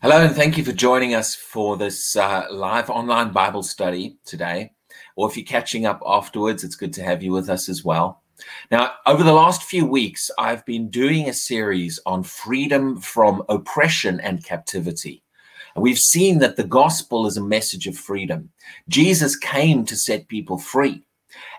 [0.00, 4.70] Hello, and thank you for joining us for this uh, live online Bible study today.
[5.16, 8.22] Or if you're catching up afterwards, it's good to have you with us as well.
[8.70, 14.20] Now, over the last few weeks, I've been doing a series on freedom from oppression
[14.20, 15.24] and captivity.
[15.74, 18.50] And we've seen that the gospel is a message of freedom.
[18.88, 21.02] Jesus came to set people free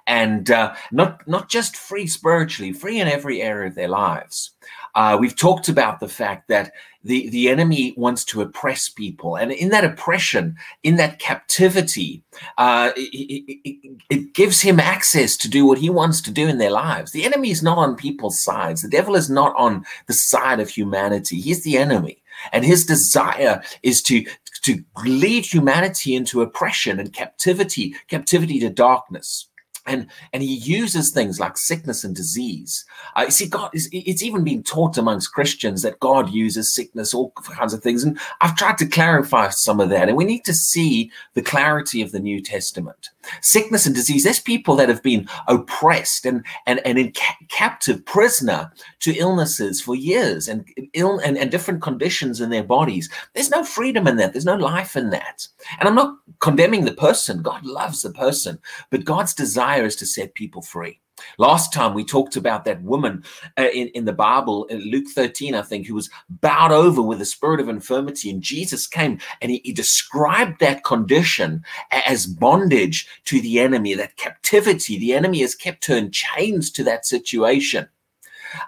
[0.08, 4.52] and uh, not not just free spiritually, free in every area of their lives.
[4.96, 6.72] Uh, we've talked about the fact that
[7.04, 12.24] the the enemy wants to oppress people, and in that oppression, in that captivity,
[12.58, 16.58] uh, it, it, it, gives him access to do what he wants to do in
[16.58, 17.12] their lives.
[17.12, 18.82] The enemy is not on people's sides.
[18.82, 21.40] The devil is not on the side of humanity.
[21.40, 22.22] He's the enemy.
[22.54, 24.26] And his desire is to,
[24.62, 29.49] to lead humanity into oppression and captivity, captivity to darkness
[29.90, 32.86] and and he uses things like sickness and disease.
[33.16, 37.74] Uh, see, God it's even been taught amongst Christians that God uses sickness, all kinds
[37.74, 40.08] of things, and I've tried to clarify some of that.
[40.08, 43.10] And we need to see the clarity of the New Testament.
[43.42, 44.24] Sickness and disease.
[44.24, 49.82] There's people that have been oppressed and and and in ca- captive prisoner to illnesses
[49.82, 53.10] for years and ill and, and different conditions in their bodies.
[53.34, 54.34] There's no freedom in that.
[54.34, 55.48] There's no life in that.
[55.80, 57.42] And I'm not condemning the person.
[57.42, 58.60] God loves the person,
[58.90, 61.00] but God's desire is to set people free.
[61.38, 63.24] Last time we talked about that woman
[63.58, 67.22] uh, in, in the Bible, in Luke 13, I think, who was bowed over with
[67.22, 68.30] a spirit of infirmity.
[68.30, 74.18] And Jesus came and he, he described that condition as bondage to the enemy, that
[74.18, 74.98] captivity.
[74.98, 77.88] The enemy has kept her in chains to that situation.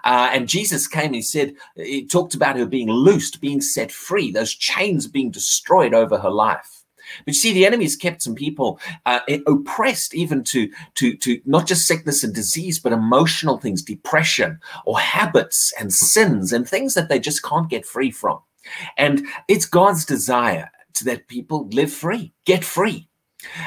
[0.04, 3.90] Uh, and Jesus came and he said, he talked about her being loosed, being set
[3.90, 6.81] free, those chains being destroyed over her life.
[7.24, 11.40] But you see, the enemy has kept some people uh, oppressed, even to to to
[11.44, 16.94] not just sickness and disease, but emotional things, depression, or habits and sins and things
[16.94, 18.40] that they just can't get free from.
[18.96, 23.08] And it's God's desire to that people live free, get free.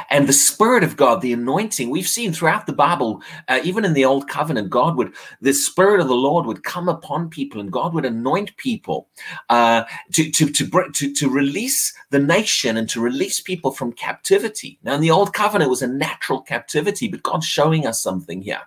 [0.09, 3.94] And the Spirit of God, the anointing, we've seen throughout the Bible, uh, even in
[3.94, 7.72] the Old Covenant, God would, the Spirit of the Lord would come upon people and
[7.72, 9.09] God would anoint people
[9.50, 14.80] uh, to, to, to, to, to release the nation and to release people from captivity.
[14.84, 18.42] Now, in the Old Covenant, it was a natural captivity, but God's showing us something
[18.42, 18.62] here.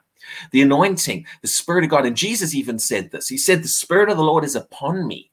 [0.51, 2.05] The anointing, the Spirit of God.
[2.05, 3.29] And Jesus even said this.
[3.29, 5.28] He said, The Spirit of the Lord is upon me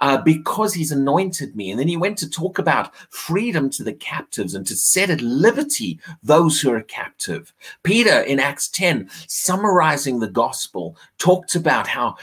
[0.00, 1.70] uh, because he's anointed me.
[1.70, 5.20] And then he went to talk about freedom to the captives and to set at
[5.20, 7.52] liberty those who are captive.
[7.82, 12.16] Peter in Acts 10, summarizing the gospel, talked about how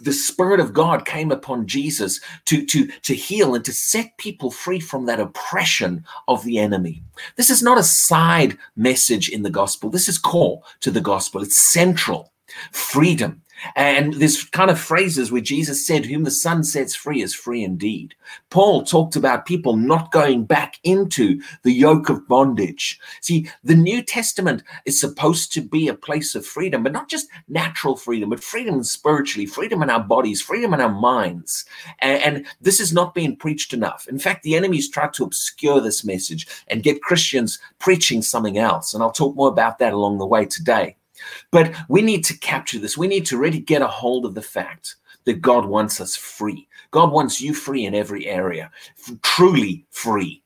[0.00, 4.50] the Spirit of God came upon Jesus to, to, to heal and to set people
[4.50, 7.02] free from that oppression of the enemy.
[7.36, 9.90] This is not a side message in the gospel.
[9.90, 11.42] This is core to the gospel.
[11.42, 12.32] It's central.
[12.72, 13.42] Freedom
[13.76, 17.62] and there's kind of phrases where Jesus said, Whom the Son sets free is free
[17.62, 18.14] indeed.
[18.50, 22.98] Paul talked about people not going back into the yoke of bondage.
[23.20, 27.28] See, the New Testament is supposed to be a place of freedom, but not just
[27.48, 31.64] natural freedom, but freedom spiritually, freedom in our bodies, freedom in our minds.
[32.00, 34.06] And, and this is not being preached enough.
[34.08, 38.94] In fact, the enemy's tried to obscure this message and get Christians preaching something else.
[38.94, 40.96] And I'll talk more about that along the way today.
[41.50, 42.98] But we need to capture this.
[42.98, 46.68] We need to really get a hold of the fact that God wants us free.
[46.90, 48.70] God wants you free in every area,
[49.22, 50.42] truly free.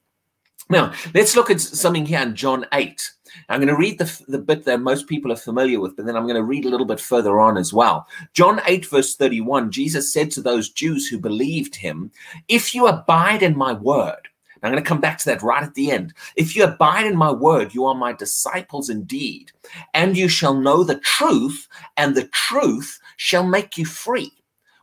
[0.69, 3.11] Now, let's look at something here in John 8.
[3.49, 6.17] I'm going to read the, the bit that most people are familiar with, but then
[6.17, 8.07] I'm going to read a little bit further on as well.
[8.33, 12.11] John 8, verse 31, Jesus said to those Jews who believed him,
[12.49, 14.29] If you abide in my word,
[14.67, 16.13] I'm going to come back to that right at the end.
[16.35, 19.53] If you abide in my word, you are my disciples indeed,
[19.95, 24.33] and you shall know the truth, and the truth shall make you free.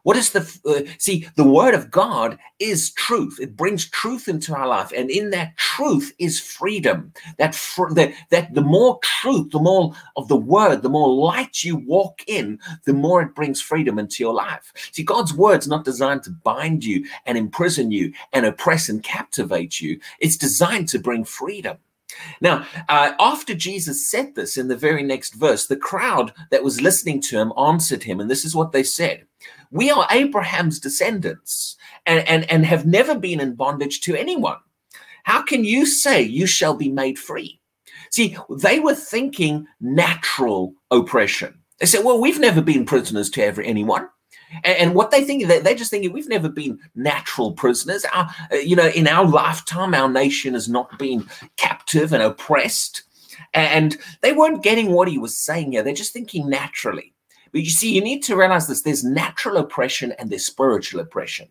[0.03, 1.27] What is the uh, see?
[1.35, 3.39] The word of God is truth.
[3.41, 7.13] It brings truth into our life, and in that truth is freedom.
[7.37, 11.63] That fr- that that the more truth, the more of the word, the more light
[11.63, 14.73] you walk in, the more it brings freedom into your life.
[14.91, 19.79] See, God's word's not designed to bind you and imprison you and oppress and captivate
[19.79, 19.99] you.
[20.19, 21.77] It's designed to bring freedom.
[22.41, 26.81] Now, uh, after Jesus said this in the very next verse, the crowd that was
[26.81, 29.25] listening to him answered him, and this is what they said
[29.71, 31.75] we are Abraham's descendants
[32.05, 34.57] and, and, and have never been in bondage to anyone.
[35.23, 37.59] How can you say you shall be made free?
[38.11, 41.57] See, they were thinking natural oppression.
[41.79, 44.07] They said, well, we've never been prisoners to every, anyone.
[44.63, 48.05] And, and what they think, they're just thinking, we've never been natural prisoners.
[48.13, 51.27] Our, uh, you know, in our lifetime, our nation has not been
[51.57, 53.03] captive and oppressed.
[53.53, 55.83] And they weren't getting what he was saying here.
[55.83, 57.13] They're just thinking naturally.
[57.51, 61.47] But you see, you need to realize this there's natural oppression and there's spiritual oppression.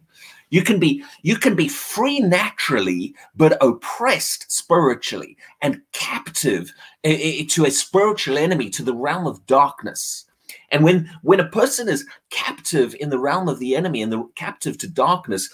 [0.50, 6.72] You can be you can be free naturally, but oppressed spiritually and captive
[7.04, 10.26] to a spiritual enemy, to the realm of darkness.
[10.72, 14.26] And when when a person is captive in the realm of the enemy and the
[14.34, 15.50] captive to darkness,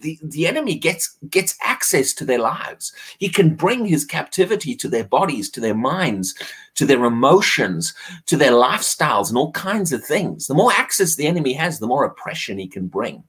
[0.00, 2.92] the, the enemy gets gets access to their lives.
[3.18, 6.34] He can bring his captivity to their bodies, to their minds,
[6.74, 7.94] to their emotions,
[8.26, 10.46] to their lifestyles, and all kinds of things.
[10.46, 13.24] The more access the enemy has, the more oppression he can bring.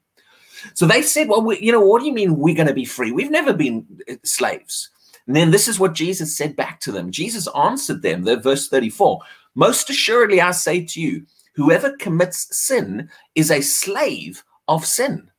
[0.74, 2.86] So they said, "Well, we, you know, what do you mean we're going to be
[2.86, 3.14] free?
[3.14, 4.90] We've never been uh, slaves."
[5.30, 7.12] And then this is what Jesus said back to them.
[7.12, 9.20] Jesus answered them, the verse 34,
[9.56, 11.26] "Most assuredly I say to you,
[11.56, 15.30] whoever commits sin is a slave of sin."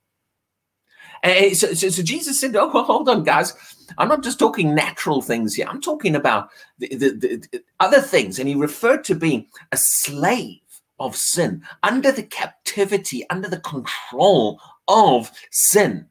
[1.22, 3.54] And so, so, so, Jesus said, "Oh, hold on, guys.
[3.98, 5.66] I'm not just talking natural things here.
[5.68, 6.48] I'm talking about
[6.78, 7.10] the, the,
[7.52, 10.60] the, other things." And he referred to being a slave
[10.98, 16.06] of sin, under the captivity, under the control of sin.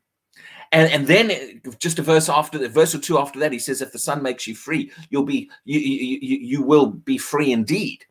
[0.71, 3.81] And, and then just a verse after the verse or two after that, he says,
[3.81, 8.05] "If the Son makes you free, you'll be you you, you, will be free indeed."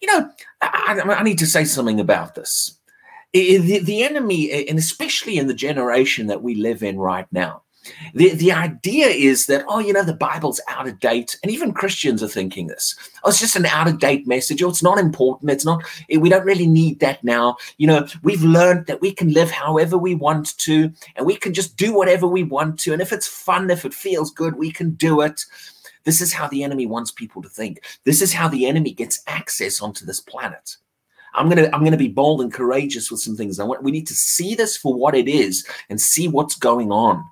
[0.00, 0.30] You know,
[0.62, 2.78] I, I need to say something about this
[3.34, 7.62] the, the enemy, and especially in the generation that we live in right now,
[8.14, 11.38] the, the idea is that, oh, you know, the Bible's out of date.
[11.42, 12.94] And even Christians are thinking this.
[13.22, 14.62] Oh, it's just an out of date message.
[14.62, 15.50] Oh, it's not important.
[15.50, 17.56] It's not, eh, we don't really need that now.
[17.78, 21.52] You know, we've learned that we can live however we want to, and we can
[21.52, 22.92] just do whatever we want to.
[22.92, 25.44] And if it's fun, if it feels good, we can do it.
[26.04, 27.82] This is how the enemy wants people to think.
[28.04, 30.76] This is how the enemy gets access onto this planet.
[31.34, 33.58] I'm gonna I'm gonna be bold and courageous with some things.
[33.58, 36.92] I want we need to see this for what it is and see what's going
[36.92, 37.24] on.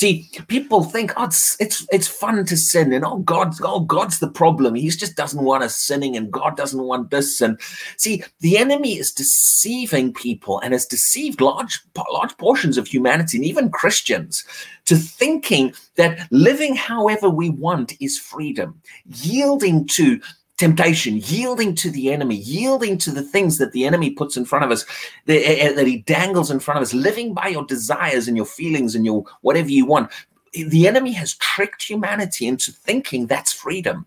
[0.00, 4.18] See, people think, oh, it's, it's it's fun to sin, and oh, God's oh God's
[4.18, 4.74] the problem.
[4.74, 7.42] He just doesn't want us sinning, and God doesn't want this.
[7.42, 7.60] And
[7.98, 11.80] see, the enemy is deceiving people, and has deceived large
[12.14, 14.42] large portions of humanity, and even Christians,
[14.86, 20.18] to thinking that living however we want is freedom, yielding to
[20.60, 24.64] temptation, yielding to the enemy, yielding to the things that the enemy puts in front
[24.64, 24.84] of us,
[25.26, 28.36] that, eh, eh, that he dangles in front of us, living by your desires and
[28.36, 30.12] your feelings and your whatever you want.
[30.52, 34.06] The enemy has tricked humanity into thinking that's freedom.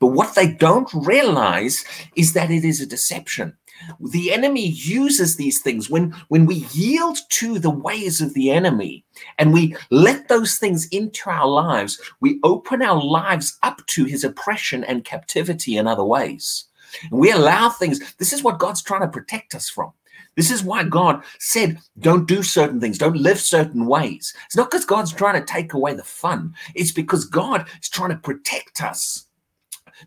[0.00, 1.84] But what they don't realize
[2.14, 3.57] is that it is a deception
[4.00, 5.90] the enemy uses these things.
[5.90, 9.04] When when we yield to the ways of the enemy
[9.38, 14.24] and we let those things into our lives we open our lives up to his
[14.24, 16.64] oppression and captivity in other ways.
[17.10, 18.14] And we allow things.
[18.14, 19.92] This is what god's trying to protect us from.
[20.36, 24.34] This is why God said, don't do certain things, don't live certain ways.
[24.46, 28.10] It's not because God's trying to take away the fun, it's because God is trying
[28.10, 29.27] to protect us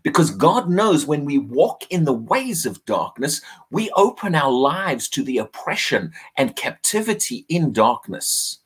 [0.02, 3.40] because God knows when we walk in the ways of darkness,
[3.70, 8.58] we open our lives to the oppression and captivity in darkness.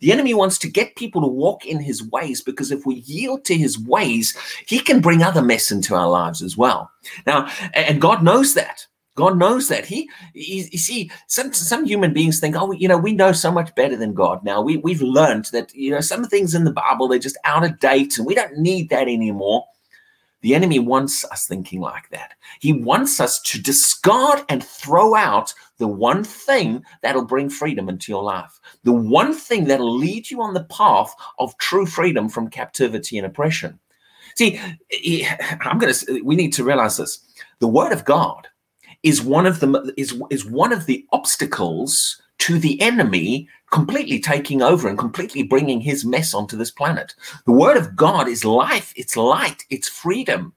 [0.00, 3.44] The enemy wants to get people to walk in his ways because if we yield
[3.46, 4.36] to his ways,
[4.66, 6.90] he can bring other mess into our lives as well.
[7.26, 8.86] Now, and God knows that.
[9.16, 9.84] God knows that.
[9.84, 13.50] He, he, you see, some some human beings think, oh, you know, we know so
[13.50, 14.62] much better than God now.
[14.62, 17.80] We we've learned that you know some things in the Bible they're just out of
[17.80, 19.64] date, and we don't need that anymore.
[20.40, 22.34] The enemy wants us thinking like that.
[22.60, 28.12] He wants us to discard and throw out the one thing that'll bring freedom into
[28.12, 32.48] your life, the one thing that'll lead you on the path of true freedom from
[32.48, 33.78] captivity and oppression.
[34.36, 34.60] See,
[35.60, 36.22] I'm going to.
[36.22, 37.18] We need to realize this:
[37.58, 38.46] the Word of God
[39.02, 44.62] is one of the is is one of the obstacles to the enemy completely taking
[44.62, 47.14] over and completely bringing his mess onto this planet.
[47.44, 50.54] The word of God is life, it's light, it's freedom.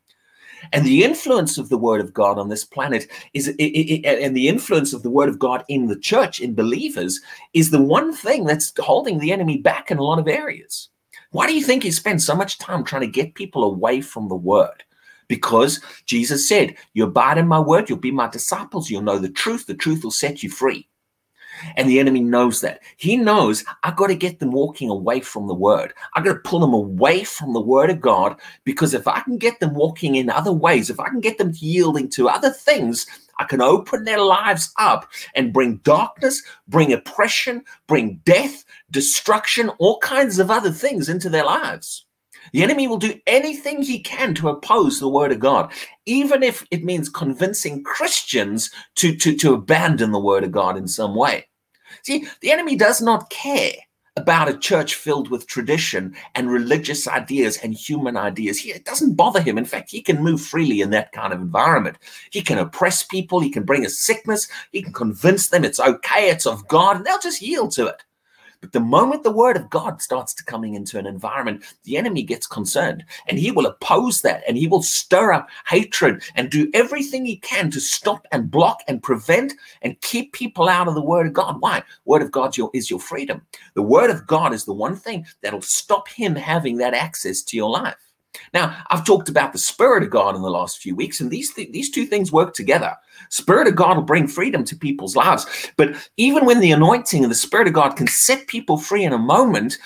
[0.73, 4.35] And the influence of the word of God on this planet is, it, it, and
[4.35, 7.19] the influence of the word of God in the church, in believers,
[7.53, 10.89] is the one thing that's holding the enemy back in a lot of areas.
[11.31, 14.27] Why do you think he spends so much time trying to get people away from
[14.27, 14.83] the word?
[15.27, 19.29] Because Jesus said, You abide in my word, you'll be my disciples, you'll know the
[19.29, 20.87] truth, the truth will set you free.
[21.75, 22.81] And the enemy knows that.
[22.97, 25.93] He knows I've got to get them walking away from the word.
[26.15, 29.37] I've got to pull them away from the word of God because if I can
[29.37, 33.05] get them walking in other ways, if I can get them yielding to other things,
[33.39, 39.97] I can open their lives up and bring darkness, bring oppression, bring death, destruction, all
[39.99, 42.05] kinds of other things into their lives.
[42.53, 45.71] The enemy will do anything he can to oppose the word of God,
[46.05, 50.87] even if it means convincing Christians to, to, to abandon the word of God in
[50.87, 51.47] some way.
[52.03, 53.73] See, the enemy does not care
[54.17, 58.59] about a church filled with tradition and religious ideas and human ideas.
[58.59, 59.57] He, it doesn't bother him.
[59.57, 61.97] In fact, he can move freely in that kind of environment.
[62.29, 66.29] He can oppress people, he can bring a sickness, he can convince them it's okay,
[66.29, 68.03] it's of God, and they'll just yield to it.
[68.61, 72.21] But the moment the word of God starts to coming into an environment, the enemy
[72.21, 76.69] gets concerned and he will oppose that and he will stir up hatred and do
[76.75, 81.01] everything he can to stop and block and prevent and keep people out of the
[81.01, 81.57] word of God.
[81.59, 81.83] Why?
[82.05, 83.41] Word of God is your freedom.
[83.73, 87.57] The word of God is the one thing that'll stop him having that access to
[87.57, 88.10] your life.
[88.53, 91.53] Now, I've talked about the Spirit of God in the last few weeks, and these
[91.53, 92.95] th- these two things work together.
[93.29, 95.45] Spirit of God will bring freedom to people's lives,
[95.77, 99.13] but even when the anointing of the Spirit of God can set people free in
[99.13, 99.77] a moment,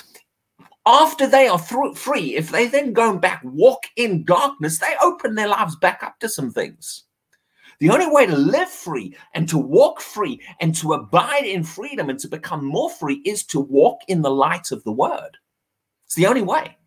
[0.85, 5.35] after they are through, free, if they then go back walk in darkness, they open
[5.35, 7.05] their lives back up to some things.
[7.79, 12.09] The only way to live free and to walk free and to abide in freedom
[12.09, 15.37] and to become more free is to walk in the light of the Word.
[16.05, 16.77] It's the only way.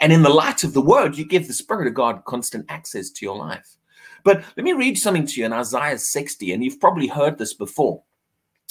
[0.00, 3.10] And in the light of the word, you give the Spirit of God constant access
[3.10, 3.76] to your life.
[4.24, 7.54] But let me read something to you in Isaiah 60, and you've probably heard this
[7.54, 8.02] before.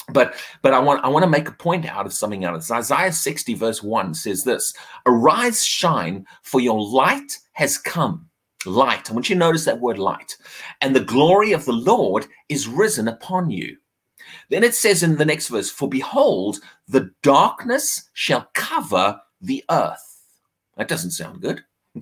[0.09, 2.71] But but I want I want to make a point out of something this.
[2.71, 4.73] Isaiah 60, verse 1 says this:
[5.05, 8.27] Arise, shine, for your light has come.
[8.65, 9.09] Light.
[9.09, 10.37] I want you to notice that word light.
[10.81, 13.77] And the glory of the Lord is risen upon you.
[14.49, 20.10] Then it says in the next verse, For behold, the darkness shall cover the earth
[20.81, 21.63] that doesn't sound good.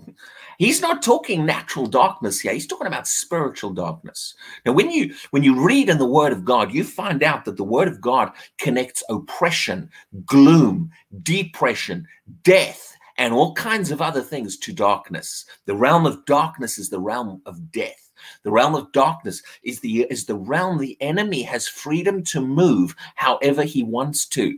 [0.57, 2.53] He's not talking natural darkness here.
[2.53, 4.35] He's talking about spiritual darkness.
[4.65, 7.57] Now, when you when you read in the Word of God, you find out that
[7.57, 9.89] the Word of God connects oppression,
[10.25, 10.91] gloom,
[11.23, 12.07] depression,
[12.43, 15.45] death, and all kinds of other things to darkness.
[15.65, 18.09] The realm of darkness is the realm of death.
[18.43, 22.95] The realm of darkness is the is the realm the enemy has freedom to move
[23.15, 24.57] however he wants to.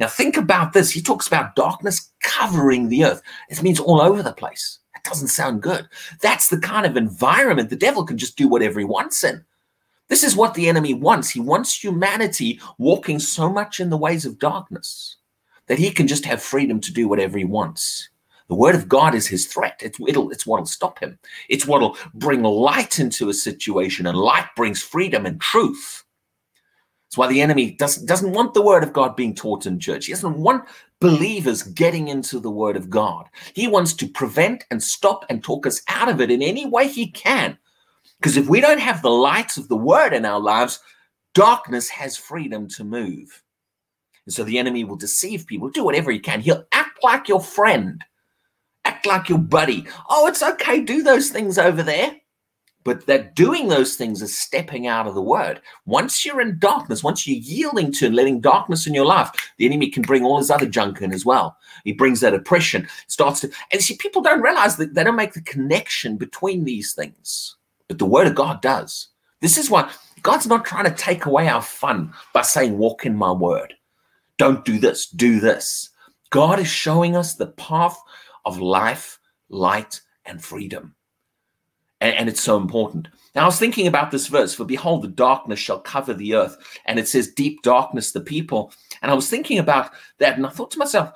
[0.00, 0.90] Now, think about this.
[0.90, 3.22] He talks about darkness covering the earth.
[3.48, 4.78] It means all over the place.
[4.94, 5.88] That doesn't sound good.
[6.20, 9.44] That's the kind of environment the devil can just do whatever he wants in.
[10.08, 11.30] This is what the enemy wants.
[11.30, 15.16] He wants humanity walking so much in the ways of darkness
[15.66, 18.08] that he can just have freedom to do whatever he wants.
[18.48, 19.78] The word of God is his threat.
[19.82, 21.18] It's, it's what'll stop him.
[21.50, 26.04] It's what'll bring light into a situation, and light brings freedom and truth.
[27.08, 30.06] That's why the enemy doesn't, doesn't want the word of God being taught in church.
[30.06, 30.68] He doesn't want
[31.00, 33.30] believers getting into the word of God.
[33.54, 36.86] He wants to prevent and stop and talk us out of it in any way
[36.86, 37.56] he can.
[38.20, 40.80] Because if we don't have the light of the word in our lives,
[41.34, 43.42] darkness has freedom to move.
[44.26, 46.42] And so the enemy will deceive people, do whatever he can.
[46.42, 48.04] He'll act like your friend,
[48.84, 49.86] act like your buddy.
[50.10, 52.17] Oh, it's okay, do those things over there
[52.84, 55.60] but that doing those things is stepping out of the word.
[55.84, 59.66] Once you're in darkness, once you're yielding to and letting darkness in your life, the
[59.66, 61.56] enemy can bring all his other junk in as well.
[61.84, 65.34] He brings that oppression, starts to, and see, people don't realize that they don't make
[65.34, 67.56] the connection between these things,
[67.88, 69.08] but the word of God does.
[69.40, 69.90] This is why
[70.22, 73.74] God's not trying to take away our fun by saying, Walk in my word.
[74.36, 75.90] Don't do this, do this.
[76.30, 77.98] God is showing us the path
[78.44, 79.18] of life,
[79.48, 80.94] light, and freedom.
[82.00, 83.08] And, and, it's so important.
[83.34, 86.56] Now, I was thinking about this verse For behold, the darkness shall cover the earth.
[86.86, 88.72] And it says, deep darkness, the people.
[89.02, 90.36] And I was thinking about that.
[90.36, 91.12] And I thought to myself,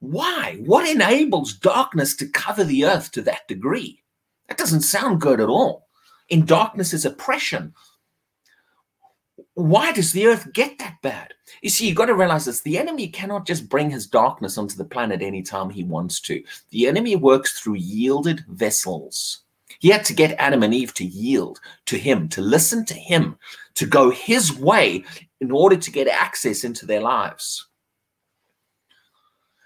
[0.00, 0.58] why?
[0.64, 4.02] What enables darkness to cover the earth to that degree?
[4.48, 5.86] That doesn't sound good at all.
[6.28, 7.74] In darkness is oppression.
[9.54, 11.34] Why does the earth get that bad?
[11.62, 14.76] You see, you've got to realize this the enemy cannot just bring his darkness onto
[14.76, 16.42] the planet anytime he wants to.
[16.70, 19.41] The enemy works through yielded vessels.
[19.82, 23.36] He had to get Adam and Eve to yield to him, to listen to him,
[23.74, 25.04] to go his way
[25.40, 27.66] in order to get access into their lives.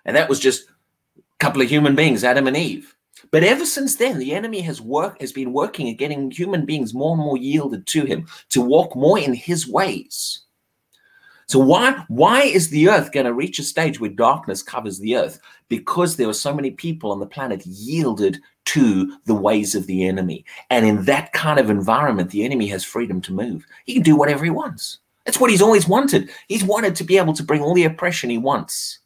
[0.06, 0.70] And that was just
[1.18, 2.96] a couple of human beings, Adam and Eve.
[3.30, 6.94] But ever since then, the enemy has worked has been working at getting human beings
[6.94, 10.44] more and more yielded to him, to walk more in his ways.
[11.46, 15.18] So why why is the earth going to reach a stage where darkness covers the
[15.18, 15.40] earth?
[15.68, 20.06] Because there are so many people on the planet yielded to the ways of the
[20.06, 20.44] enemy.
[20.70, 23.66] And in that kind of environment, the enemy has freedom to move.
[23.84, 24.98] He can do whatever he wants.
[25.24, 26.30] That's what he's always wanted.
[26.48, 29.00] He's wanted to be able to bring all the oppression he wants.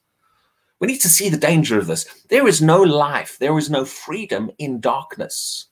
[0.79, 2.07] We need to see the danger of this.
[2.29, 5.67] There is no life, there is no freedom in darkness.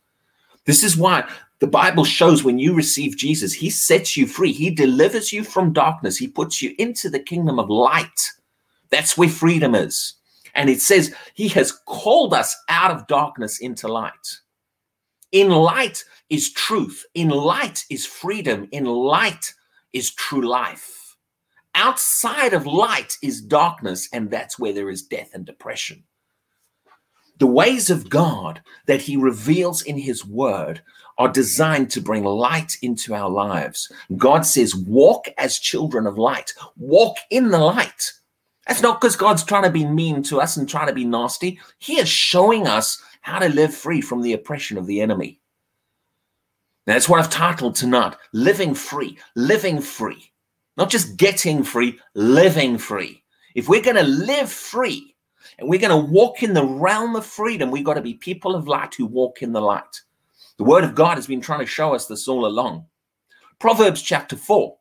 [0.64, 1.28] This is why
[1.60, 4.52] the Bible shows when you receive Jesus, he sets you free.
[4.52, 6.18] He delivers you from darkness.
[6.18, 8.32] He puts you into the kingdom of light.
[8.90, 10.14] That's where freedom is.
[10.54, 14.12] And it says he has called us out of darkness into light.
[15.32, 17.04] In light is truth.
[17.14, 18.68] In light is freedom.
[18.72, 19.52] In light
[19.92, 21.16] is true life.
[21.74, 26.02] Outside of light is darkness, and that's where there is death and depression.
[27.38, 30.82] The ways of God that he reveals in his word
[31.18, 33.92] are designed to bring light into our lives.
[34.16, 38.12] God says, walk as children of light, walk in the light.
[38.68, 41.58] That's not because God's trying to be mean to us and trying to be nasty.
[41.78, 45.40] He is showing us how to live free from the oppression of the enemy.
[46.84, 49.18] That's what I've titled tonight Living Free.
[49.34, 50.32] Living Free.
[50.76, 53.24] Not just getting free, living free.
[53.54, 55.16] If we're going to live free
[55.58, 58.54] and we're going to walk in the realm of freedom, we've got to be people
[58.54, 60.02] of light who walk in the light.
[60.58, 62.86] The word of God has been trying to show us this all along.
[63.58, 64.76] Proverbs chapter 4.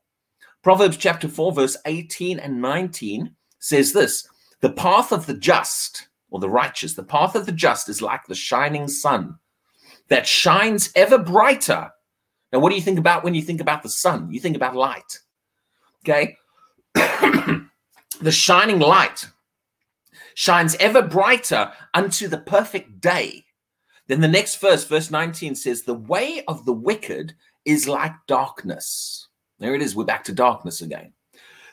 [0.62, 4.27] Proverbs chapter 4, verse 18 and 19 says this
[4.61, 8.25] The path of the just or the righteous, the path of the just is like
[8.25, 9.37] the shining sun
[10.09, 11.91] that shines ever brighter.
[12.51, 14.31] Now, what do you think about when you think about the sun?
[14.31, 15.19] You think about light.
[16.03, 16.37] Okay.
[16.93, 19.27] the shining light
[20.35, 23.43] shines ever brighter unto the perfect day.
[24.07, 27.33] Then the next verse, verse 19 says, The way of the wicked
[27.65, 29.27] is like darkness.
[29.59, 29.95] There it is.
[29.95, 31.11] We're back to darkness again.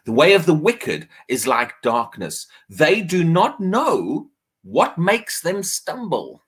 [0.04, 2.46] The way of the wicked is like darkness.
[2.68, 4.28] They do not know
[4.62, 6.42] what makes them stumble.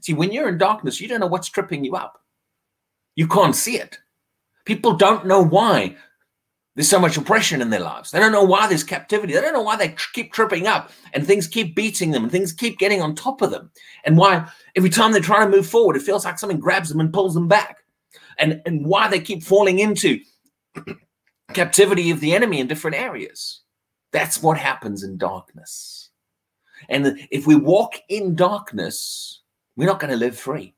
[0.00, 2.20] See, when you're in darkness, you don't know what's tripping you up.
[3.16, 3.98] You can't see it.
[4.64, 5.96] People don't know why
[6.74, 8.10] there's so much oppression in their lives.
[8.10, 9.34] They don't know why there's captivity.
[9.34, 12.32] They don't know why they tr- keep tripping up and things keep beating them and
[12.32, 13.70] things keep getting on top of them.
[14.04, 17.00] And why every time they're trying to move forward, it feels like something grabs them
[17.00, 17.78] and pulls them back.
[18.38, 20.20] And, and why they keep falling into
[21.54, 23.60] captivity of the enemy in different areas.
[24.12, 26.10] That's what happens in darkness.
[26.88, 29.42] And if we walk in darkness,
[29.76, 30.74] we're not going to live free.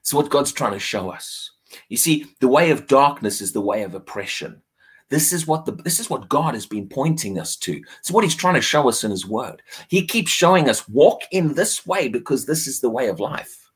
[0.00, 1.50] It's what God's trying to show us.
[1.88, 4.62] You see, the way of darkness is the way of oppression.
[5.10, 7.82] This is what the this is what God has been pointing us to.
[7.98, 9.62] It's what He's trying to show us in His Word.
[9.88, 13.70] He keeps showing us walk in this way because this is the way of life.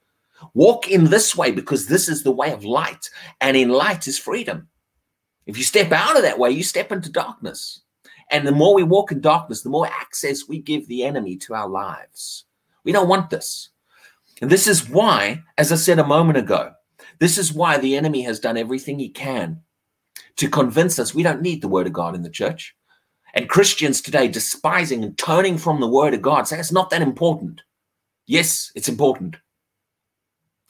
[0.55, 3.09] Walk in this way because this is the way of light,
[3.41, 4.69] and in light is freedom.
[5.47, 7.83] If you step out of that way, you step into darkness.
[8.31, 11.55] And the more we walk in darkness, the more access we give the enemy to
[11.55, 12.45] our lives.
[12.85, 13.71] We don't want this.
[14.41, 16.73] And this is why, as I said a moment ago,
[17.19, 19.61] this is why the enemy has done everything he can
[20.37, 22.75] to convince us we don't need the word of God in the church.
[23.35, 27.03] And Christians today despising and turning from the word of God, saying it's not that
[27.03, 27.63] important.
[28.27, 29.37] Yes, it's important.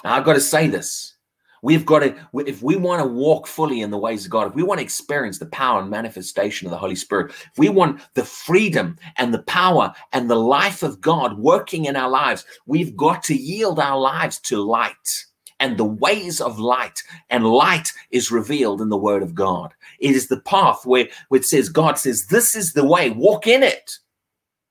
[0.04, 1.14] I've got to say this.
[1.62, 4.55] We've got to, if we want to walk fully in the ways of God, if
[4.55, 8.01] we want to experience the power and manifestation of the Holy Spirit, if we want
[8.14, 12.96] the freedom and the power and the life of God working in our lives, we've
[12.96, 15.25] got to yield our lives to light
[15.61, 17.01] and the ways of light.
[17.31, 19.72] And light is revealed in the Word of God.
[20.01, 23.46] It is the path where, where it says, God says, This is the way, walk
[23.46, 23.98] in it.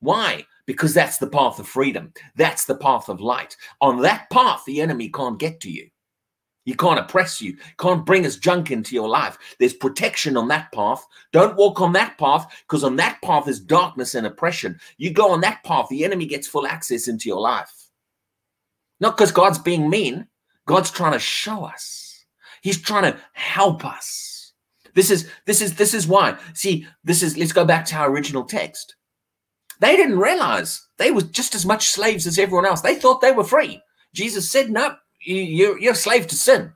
[0.02, 0.46] Why?
[0.66, 2.12] Because that's the path of freedom.
[2.36, 3.56] That's the path of light.
[3.80, 5.90] On that path, the enemy can't get to you.
[6.64, 9.38] He can't oppress you, can't bring his junk into your life.
[9.60, 11.06] There's protection on that path.
[11.32, 14.80] Don't walk on that path because on that path is darkness and oppression.
[14.98, 17.74] You go on that path, the enemy gets full access into your life.
[19.00, 20.28] Not because God's being mean,
[20.68, 22.26] God's trying to show us.
[22.62, 24.54] He's trying to help us.
[24.94, 26.38] This is this is this is why.
[26.54, 28.96] See, this is let's go back to our original text.
[29.80, 32.82] They didn't realize they were just as much slaves as everyone else.
[32.82, 33.82] They thought they were free.
[34.14, 36.74] Jesus said, "No, you're, you're a slave to sin.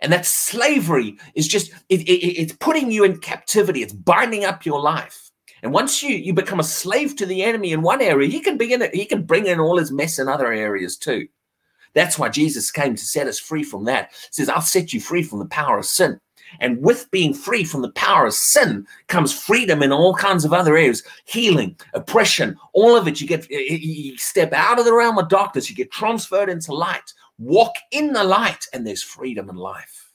[0.00, 3.82] And that slavery is just, it, it, it's putting you in captivity.
[3.82, 5.30] It's binding up your life.
[5.62, 8.58] And once you, you become a slave to the enemy in one area, he can
[8.58, 11.26] begin he can bring in all his mess in other areas too.
[11.94, 14.10] That's why Jesus came to set us free from that.
[14.10, 16.20] He says, I'll set you free from the power of sin.
[16.60, 20.52] And with being free from the power of sin comes freedom in all kinds of
[20.52, 23.20] other areas healing, oppression, all of it.
[23.20, 27.12] You get, you step out of the realm of darkness, you get transferred into light.
[27.38, 30.12] Walk in the light, and there's freedom and life.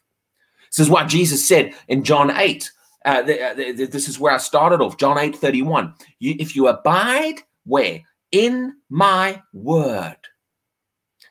[0.71, 2.71] This is what Jesus said in John 8.
[3.05, 5.93] Uh, this is where I started off, John 8 31.
[6.19, 8.01] You, if you abide where?
[8.32, 10.17] In my word.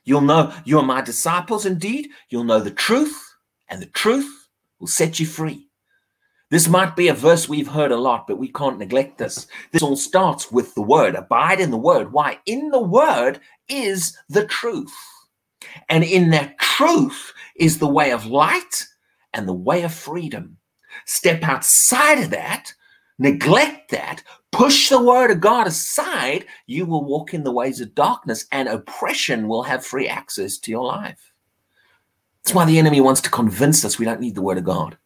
[0.04, 2.08] You'll know you are my disciples indeed.
[2.30, 3.34] You'll know the truth,
[3.68, 4.48] and the truth
[4.80, 5.68] will set you free.
[6.50, 9.46] This might be a verse we've heard a lot, but we can't neglect this.
[9.70, 11.14] This all starts with the word.
[11.14, 12.10] Abide in the word.
[12.10, 12.38] Why?
[12.46, 14.94] In the word is the truth.
[15.88, 18.86] And in that truth is the way of light
[19.34, 20.56] and the way of freedom.
[21.06, 22.72] Step outside of that,
[23.18, 27.94] neglect that, push the word of God aside, you will walk in the ways of
[27.94, 31.32] darkness and oppression will have free access to your life.
[32.42, 34.96] That's why the enemy wants to convince us we don't need the word of God.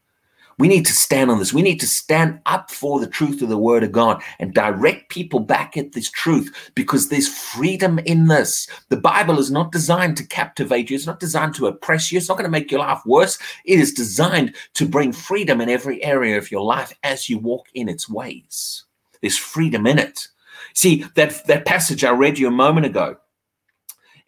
[0.59, 1.53] We need to stand on this.
[1.53, 5.09] We need to stand up for the truth of the word of God and direct
[5.09, 8.69] people back at this truth because there's freedom in this.
[8.89, 12.29] The Bible is not designed to captivate you, it's not designed to oppress you, it's
[12.29, 13.39] not going to make your life worse.
[13.65, 17.67] It is designed to bring freedom in every area of your life as you walk
[17.75, 18.85] in its ways.
[19.21, 20.29] There's freedom in it.
[20.75, 23.17] See, that, that passage I read you a moment ago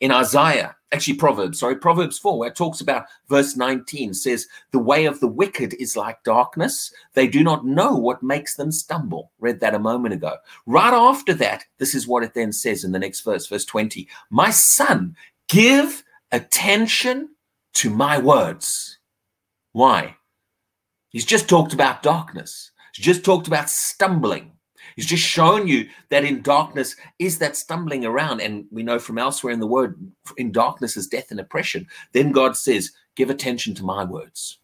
[0.05, 4.79] in Isaiah, actually Proverbs, sorry, Proverbs 4, where it talks about verse 19 says, The
[4.79, 6.93] way of the wicked is like darkness.
[7.15, 9.33] They do not know what makes them stumble.
[9.39, 10.37] Read that a moment ago.
[10.67, 14.07] Right after that, this is what it then says in the next verse, verse 20.
[14.29, 15.17] My son,
[15.49, 17.31] give attention
[17.77, 18.99] to my words.
[19.73, 20.17] Why?
[21.09, 22.73] He's just talked about darkness.
[22.95, 24.53] He's just talked about stumbling.
[24.97, 28.41] He's just shown you that in darkness is that stumbling around.
[28.41, 29.99] And we know from elsewhere in the word,
[30.37, 31.87] in darkness is death and oppression.
[32.13, 34.59] Then God says, Give attention to my words.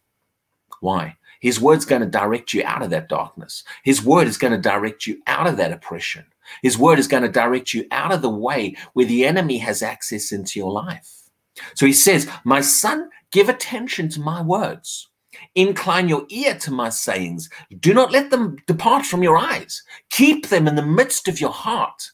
[0.81, 1.15] Why?
[1.39, 3.63] His word's going to direct you out of that darkness.
[3.83, 6.25] His word is going to direct you out of that oppression.
[6.61, 9.81] His word is going to direct you out of the way where the enemy has
[9.81, 11.29] access into your life.
[11.75, 15.09] So he says, My son, give attention to my words.
[15.55, 17.49] Incline your ear to my sayings.
[17.79, 19.83] Do not let them depart from your eyes.
[20.09, 22.11] Keep them in the midst of your heart.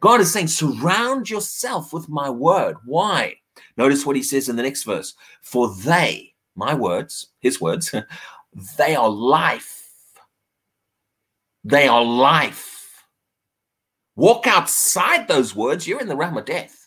[0.00, 2.76] God is saying, surround yourself with my word.
[2.84, 3.36] Why?
[3.76, 5.14] Notice what he says in the next verse.
[5.42, 7.94] For they, my words, his words,
[8.76, 9.88] they are life.
[11.64, 13.04] They are life.
[14.16, 16.81] Walk outside those words, you're in the realm of death.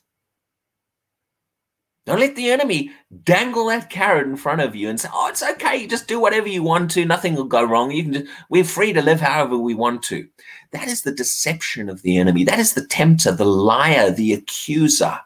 [2.06, 2.92] Don't let the enemy
[3.24, 5.78] dangle that carrot in front of you and say, "Oh, it's okay.
[5.78, 7.04] You just do whatever you want to.
[7.04, 7.92] Nothing will go wrong.
[7.92, 8.14] You can.
[8.14, 10.28] Just, we're free to live however we want to."
[10.72, 12.44] That is the deception of the enemy.
[12.44, 15.20] That is the tempter, the liar, the accuser.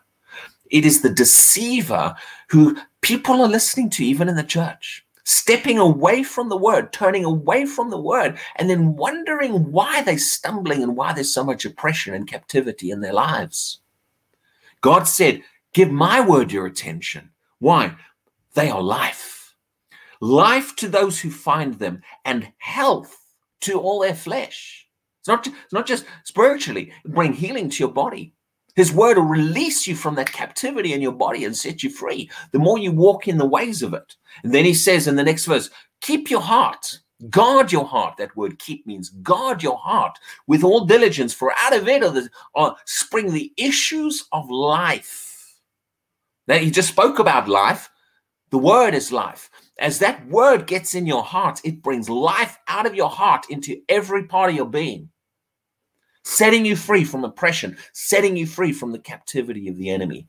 [0.71, 2.15] It is the deceiver
[2.47, 7.25] who people are listening to, even in the church, stepping away from the word, turning
[7.25, 11.65] away from the word, and then wondering why they're stumbling and why there's so much
[11.65, 13.79] oppression and captivity in their lives.
[14.81, 17.29] God said, Give my word your attention.
[17.59, 17.95] Why?
[18.55, 19.55] They are life.
[20.21, 23.17] Life to those who find them and health
[23.61, 24.87] to all their flesh.
[25.19, 28.33] It's not, it's not just spiritually, bring healing to your body.
[28.75, 32.29] His word will release you from that captivity in your body and set you free.
[32.51, 34.15] The more you walk in the ways of it.
[34.43, 35.69] And then he says in the next verse,
[36.01, 38.15] keep your heart, guard your heart.
[38.17, 42.11] That word keep means guard your heart with all diligence, for out of it are,
[42.11, 45.28] the, are spring the issues of life.
[46.57, 47.89] He just spoke about life.
[48.49, 49.49] The word is life.
[49.79, 53.81] As that word gets in your heart, it brings life out of your heart into
[53.87, 55.09] every part of your being,
[56.23, 60.27] setting you free from oppression, setting you free from the captivity of the enemy.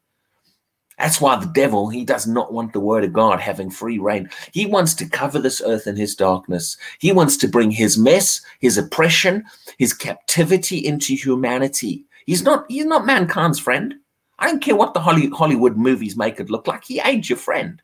[0.98, 4.28] That's why the devil, he does not want the word of God having free rein.
[4.52, 6.76] He wants to cover this earth in his darkness.
[6.98, 9.44] He wants to bring his mess, his oppression,
[9.78, 12.04] his captivity into humanity.
[12.26, 13.94] He's not, he's not mankind's friend.
[14.40, 16.84] I don't care what the Hollywood movies make it look like.
[16.84, 17.80] He ain't your friend.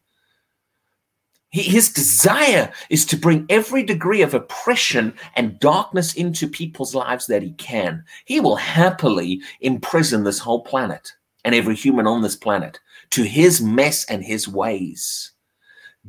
[1.51, 7.43] His desire is to bring every degree of oppression and darkness into people's lives that
[7.43, 8.05] he can.
[8.25, 11.13] He will happily imprison this whole planet
[11.45, 15.33] and every human on this planet to his mess and his ways.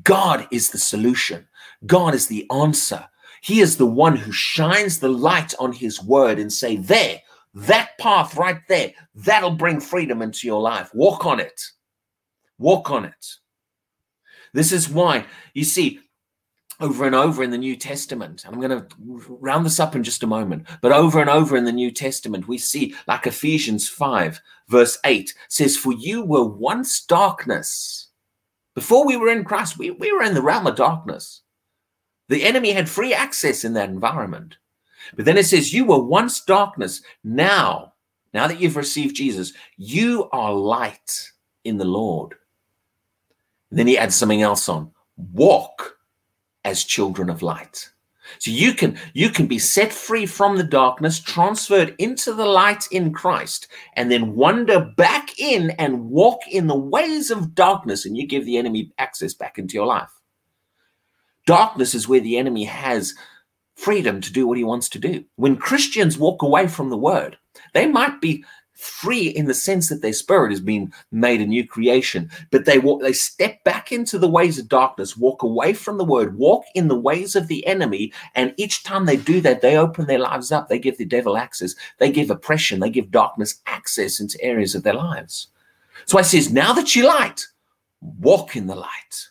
[0.04, 1.48] God is the solution.
[1.86, 3.08] God is the answer.
[3.42, 7.22] He is the one who shines the light on his word and say, there,
[7.54, 10.94] that path right there, that'll bring freedom into your life.
[10.94, 11.62] Walk on it.
[12.58, 13.26] Walk on it.
[14.54, 16.00] This is why, you see,
[16.80, 20.04] over and over in the New Testament, and I'm going to round this up in
[20.04, 23.90] just a moment, but over and over in the New Testament, we see, like Ephesians
[23.90, 28.10] 5, verse 8 says, For you were once darkness.
[28.76, 31.42] Before we were in Christ, we, we were in the realm of darkness.
[32.30, 34.58] The enemy had free access in that environment.
[35.16, 37.02] But then it says, You were once darkness.
[37.24, 37.94] Now,
[38.34, 41.32] now that you've received Jesus, you are light
[41.64, 42.36] in the Lord.
[43.70, 44.92] And then he adds something else on
[45.34, 45.98] walk
[46.64, 47.90] as children of light.
[48.40, 52.86] So you can you can be set free from the darkness, transferred into the light
[52.92, 58.18] in Christ, and then wander back in and walk in the ways of darkness, and
[58.18, 60.12] you give the enemy access back into your life.
[61.46, 63.16] Darkness is where the enemy has
[63.78, 65.24] freedom to do what he wants to do.
[65.36, 67.38] When Christians walk away from the word,
[67.74, 71.66] they might be free in the sense that their spirit has been made a new
[71.66, 75.98] creation, but they walk, they step back into the ways of darkness, walk away from
[75.98, 79.62] the word, walk in the ways of the enemy, and each time they do that,
[79.62, 80.70] they open their lives up.
[80.70, 81.76] They give the devil access.
[81.98, 82.80] They give oppression.
[82.80, 85.48] They give darkness access into areas of their lives.
[86.06, 87.46] So I says, now that you light,
[88.02, 89.28] walk in the light.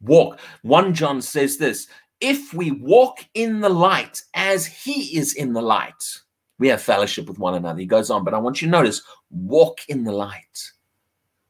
[0.00, 0.38] Walk.
[0.62, 1.88] 1 John says this
[2.20, 6.20] if we walk in the light as he is in the light,
[6.58, 7.78] we have fellowship with one another.
[7.80, 10.72] He goes on, but I want you to notice walk in the light.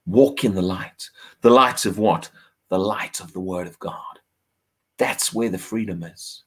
[0.07, 1.11] Walk in the light.
[1.43, 2.31] The light of what?
[2.69, 4.01] The light of the word of God.
[4.99, 6.45] That's where the freedom is.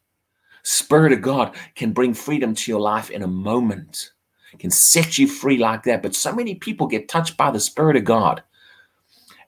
[0.64, 4.12] Spirit of God can bring freedom to your life in a moment,
[4.58, 6.02] can set you free like that.
[6.02, 8.44] But so many people get touched by the Spirit of God.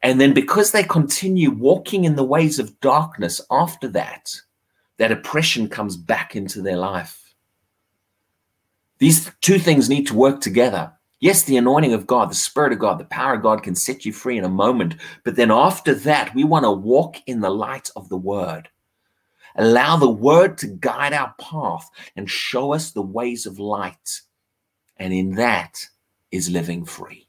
[0.04, 4.34] And then because they continue walking in the ways of darkness after that,
[5.02, 7.34] that oppression comes back into their life.
[9.00, 10.94] These two things need to work together.
[11.20, 14.06] Yes, the anointing of God, the Spirit of God, the power of God can set
[14.06, 14.94] you free in a moment.
[15.24, 18.70] But then after that, we want to walk in the light of the Word.
[19.56, 24.22] Allow the Word to guide our path and show us the ways of light.
[24.98, 25.84] And in that
[26.30, 27.28] is living free.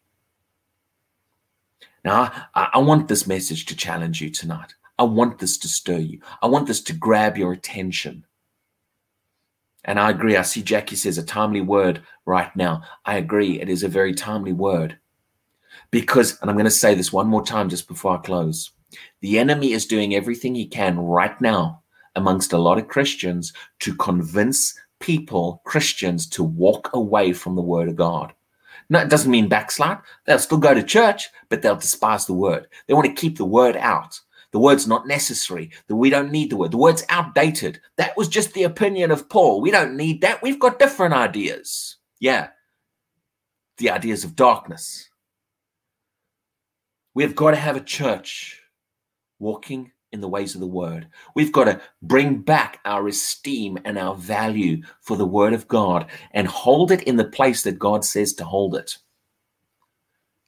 [2.05, 4.75] Now, I, I want this message to challenge you tonight.
[5.03, 6.21] I want this to stir you.
[6.43, 8.25] I want this to grab your attention.
[9.85, 10.37] And I agree.
[10.37, 12.83] I see Jackie says a timely word right now.
[13.05, 13.61] I agree.
[13.61, 14.97] It is a very timely word.
[15.91, 18.71] Because, and I'm going to say this one more time just before I close
[19.23, 21.83] the enemy is doing everything he can right now
[22.15, 27.88] amongst a lot of Christians to convince people, Christians, to walk away from the word
[27.88, 28.33] of God.
[28.88, 29.99] No, it doesn't mean backslide.
[30.27, 32.69] They'll still go to church, but they'll despise the word.
[32.87, 34.21] They want to keep the word out.
[34.53, 35.71] The word's not necessary.
[35.88, 36.73] That we don't need the word.
[36.73, 37.81] The word's outdated.
[37.97, 39.61] That was just the opinion of Paul.
[39.61, 40.43] We don't need that.
[40.43, 41.97] We've got different ideas.
[42.21, 42.49] Yeah.
[43.79, 45.09] The ideas of darkness.
[47.15, 48.61] We've got to have a church
[49.38, 51.09] walking in the ways of the word.
[51.35, 56.11] We've got to bring back our esteem and our value for the word of God
[56.33, 58.99] and hold it in the place that God says to hold it.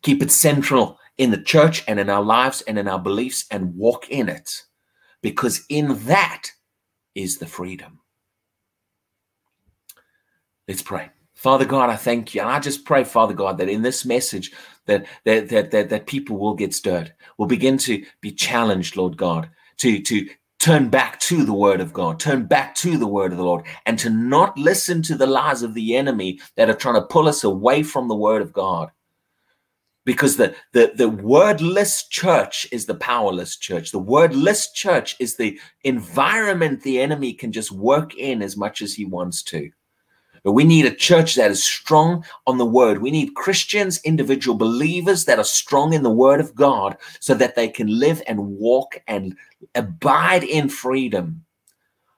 [0.03, 3.74] Keep it central in the church and in our lives and in our beliefs and
[3.77, 4.62] walk in it
[5.22, 6.50] because in that
[7.14, 8.00] is the freedom.
[10.66, 11.11] Let's pray.
[11.35, 12.40] Father God, I thank you.
[12.40, 14.53] And I just pray, Father God, that in this message
[14.87, 19.16] that that that that, that people will get stirred, will begin to be challenged, Lord
[19.16, 23.33] God, to to turn back to the word of God, turn back to the word
[23.33, 26.74] of the Lord, and to not listen to the lies of the enemy that are
[26.74, 28.90] trying to pull us away from the word of God.
[30.05, 33.90] Because the, the, the wordless church is the powerless church.
[33.90, 38.93] The wordless church is the environment the enemy can just work in as much as
[38.95, 39.71] he wants to.
[40.45, 43.01] But we need a church that is strong on the word.
[43.01, 47.55] We need Christians, individual believers that are strong in the word of God so that
[47.55, 49.35] they can live and walk and
[49.75, 51.43] abide in freedom.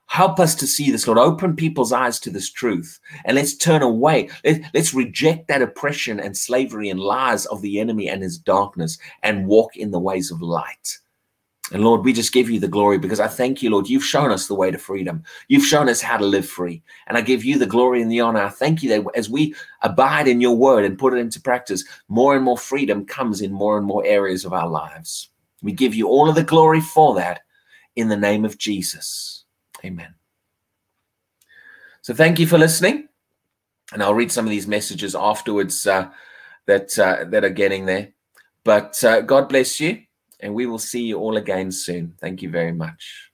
[0.07, 1.19] Help us to see this, Lord.
[1.19, 4.29] Open people's eyes to this truth and let's turn away.
[4.43, 8.97] Let, us reject that oppression and slavery and lies of the enemy and his darkness
[9.23, 10.97] and walk in the ways of light.
[11.73, 13.89] And Lord, we just give you the glory because I thank you, Lord.
[13.89, 15.23] You've shown us the way to freedom.
[15.49, 16.81] You've shown us how to live free.
[17.07, 18.41] And I give you the glory and the honor.
[18.41, 21.83] I thank you that as we abide in your word and put it into practice,
[22.07, 25.29] more and more freedom comes in more and more areas of our lives.
[25.61, 27.41] We give you all of the glory for that
[27.97, 29.43] in the name of Jesus.
[29.85, 30.13] Amen.
[32.01, 33.09] So thank you for listening.
[33.93, 36.09] And I'll read some of these messages afterwards uh,
[36.65, 38.13] that, uh, that are getting there.
[38.63, 40.03] But uh, God bless you
[40.39, 42.15] and we will see you all again soon.
[42.19, 43.26] Thank you very much.